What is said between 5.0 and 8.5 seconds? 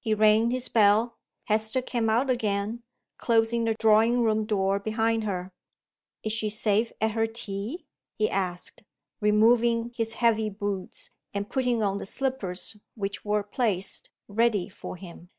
her. "Is she safe at her tea?" he